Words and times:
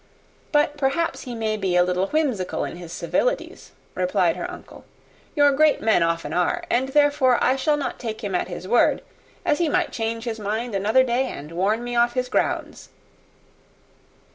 "But 0.51 0.77
perhaps 0.77 1.25
he 1.25 1.35
may 1.35 1.57
be 1.57 1.75
a 1.75 1.83
little 1.83 2.07
whimsical 2.07 2.63
in 2.63 2.77
his 2.77 2.91
civilities," 2.91 3.71
replied 3.93 4.35
her 4.35 4.49
uncle. 4.49 4.83
"Your 5.35 5.51
great 5.51 5.79
men 5.79 6.01
often 6.01 6.33
are; 6.33 6.63
and 6.71 6.89
therefore 6.89 7.37
I 7.39 7.55
shall 7.55 7.77
not 7.77 7.99
take 7.99 8.23
him 8.23 8.33
at 8.33 8.47
his 8.47 8.67
word 8.67 9.01
about 9.01 9.01
fishing, 9.05 9.39
as 9.45 9.57
he 9.59 9.69
might 9.69 9.91
change 9.93 10.23
his 10.23 10.39
mind 10.39 10.73
another 10.73 11.03
day, 11.03 11.25
and 11.27 11.51
warn 11.51 11.83
me 11.83 11.95
off 11.95 12.13
his 12.13 12.29
grounds." 12.29 12.89